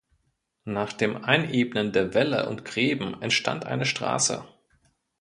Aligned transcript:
Nach 0.65 0.93
dem 0.93 1.15
Einebnen 1.25 1.91
der 1.91 2.15
Wälle 2.15 2.49
und 2.49 2.65
Gräben 2.65 3.21
entstand 3.21 3.67
eine 3.67 3.85
Straße. 3.85 4.43